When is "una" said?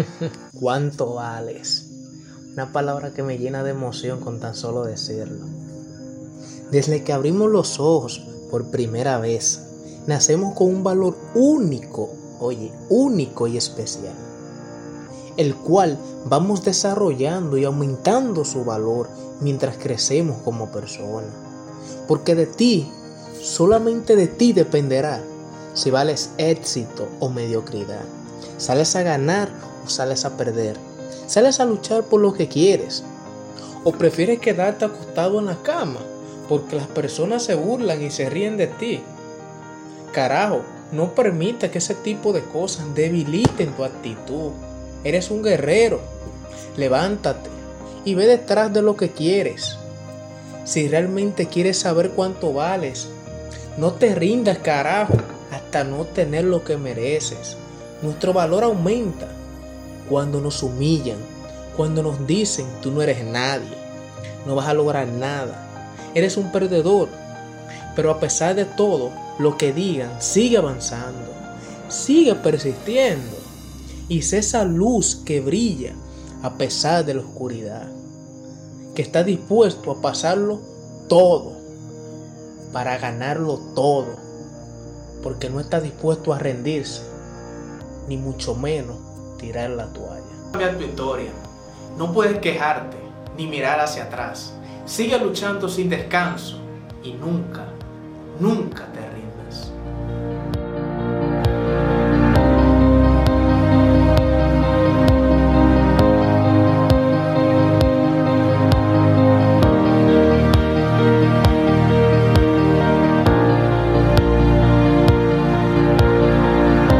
2.52-2.72